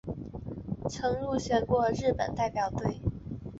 [0.89, 2.99] 曾入选过的日本代表队。